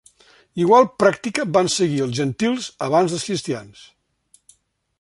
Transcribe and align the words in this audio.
Igual 0.61 0.87
pràctica 1.01 1.45
van 1.57 1.69
seguir 1.73 2.01
els 2.05 2.17
gentils 2.21 2.71
abans 2.87 3.15
dels 3.15 3.27
cristians. 3.29 3.85